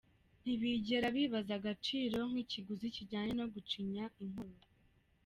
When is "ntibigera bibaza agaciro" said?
0.41-2.19